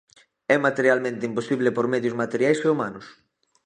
[0.55, 3.05] É materialmente imposible por medios materiais e humanos.